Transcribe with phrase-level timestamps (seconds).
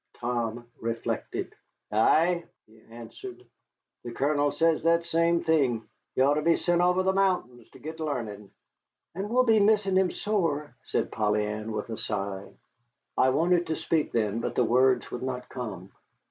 [0.15, 1.53] Tom reflected.
[1.91, 3.45] "Ay," he answered,
[4.03, 5.87] "the Colonel says that same thing.
[6.15, 8.49] He oughter be sent over the mountain to git l'arnin'."
[9.13, 12.51] "And we'll be missing him sore," said Polly Ann, with a sigh.
[13.15, 15.91] I wanted to speak then, but the words would not come.